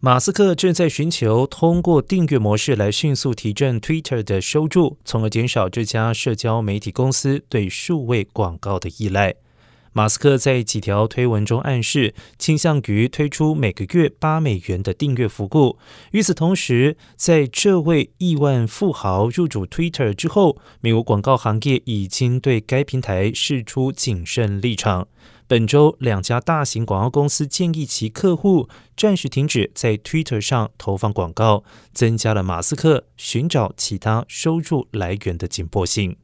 [0.00, 9.34] 马斯克正在寻求通过订阅模式来迅速提振 Twitter 的收入，从而减少这家社交媒体公司对数位广告的依赖。
[9.98, 15.76] 马斯克在几条推文中暗示，倾向于推出每个月八美元的订阅服务。
[16.12, 25.08] 与此同时，在这位亿万富豪入主 Twitter 之后，美国广告行业已经对该平台释出谨慎立场。
[25.48, 36.16] 本周，两家大型广告公司建议其客户暂时停止在 Twitter 上投放广告，增加了马斯克寻找其他收入来源的紧迫性。